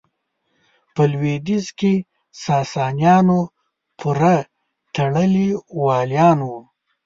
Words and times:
په 0.93 1.01
لوېدیځ 1.11 1.65
کې 1.79 1.93
ساسانیانو 2.43 3.39
پوره 3.99 4.37
تړلي 4.95 5.49
والیان 5.81 6.39
وو. 6.47 6.59